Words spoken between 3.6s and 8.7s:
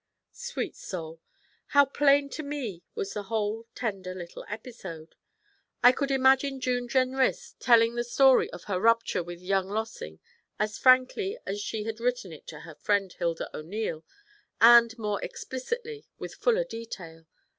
tender little episode! I could imagine June Jenrys telling the story of